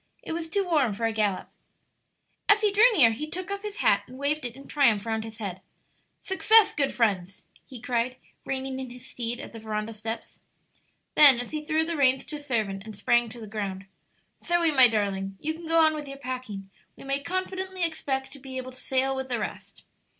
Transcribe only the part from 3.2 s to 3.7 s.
took off